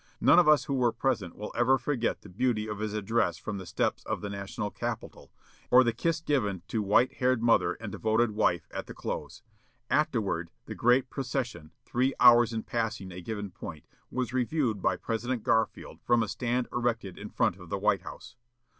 [0.19, 3.59] None of us who were present will ever forget the beauty of his address from
[3.59, 5.31] the steps of the national Capitol,
[5.69, 9.43] or the kiss given to white haired mother and devoted wife at the close.
[9.91, 15.43] Afterward, the great procession, three hours in passing a given point, was reviewed by President
[15.43, 18.35] Garfield from a stand erected in front of the White House.